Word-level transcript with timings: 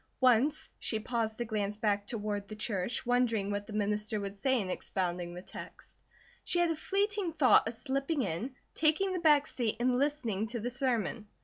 Once 0.21 0.71
she 0.79 0.99
paused 0.99 1.37
to 1.37 1.45
glance 1.45 1.77
back 1.77 2.07
toward 2.07 2.47
the 2.47 2.55
church, 2.55 3.05
wondering 3.05 3.51
what 3.51 3.67
the 3.67 3.73
minister 3.73 4.19
would 4.19 4.33
say 4.33 4.59
in 4.59 4.67
expounding 4.71 5.35
that 5.35 5.45
text. 5.45 5.99
She 6.43 6.57
had 6.57 6.71
a 6.71 6.75
fleeting 6.75 7.33
thought 7.33 7.67
of 7.67 7.75
slipping 7.75 8.23
in, 8.23 8.55
taking 8.73 9.13
the 9.13 9.19
back 9.19 9.45
seat 9.45 9.75
and 9.79 9.99
listening 9.99 10.47
to 10.47 10.59
the 10.59 10.71
sermon. 10.71 11.27